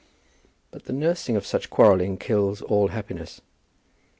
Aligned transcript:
But 0.71 0.85
the 0.85 0.93
nursing 0.93 1.35
of 1.35 1.45
such 1.45 1.69
quarrelling 1.69 2.17
kills 2.17 2.63
all 2.63 2.87
happiness. 2.87 3.39